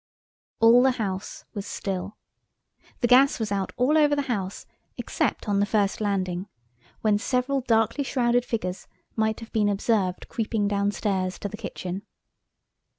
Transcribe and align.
All 0.59 0.81
the 0.81 0.93
house 0.97 1.45
was 1.53 1.67
still. 1.67 2.17
The 3.01 3.07
gas 3.07 3.37
was 3.39 3.51
out 3.51 3.71
all 3.77 3.99
over 3.99 4.15
the 4.15 4.23
house 4.23 4.65
except 4.97 5.47
on 5.47 5.59
the 5.59 5.65
first 5.67 6.01
landing, 6.01 6.47
when 7.01 7.19
several 7.19 7.61
darkly 7.61 8.03
shrouded 8.03 8.43
figures 8.43 8.87
might 9.15 9.41
have 9.41 9.51
been 9.51 9.69
observed 9.69 10.27
creeping 10.27 10.67
downstairs 10.67 11.37
to 11.37 11.49
the 11.49 11.55
kitchen. 11.55 12.01